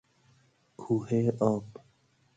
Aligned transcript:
کوهه 0.77 1.29
آب 1.41 1.63